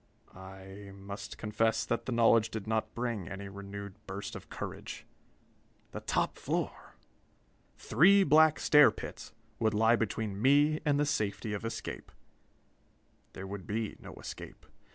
[0.33, 5.05] I must confess that the knowledge did not bring any renewed burst of courage!
[5.91, 6.95] The top floor!
[7.77, 12.11] Three black stair pits would lie between me and the safety of escape.
[13.33, 14.65] There would be no escape!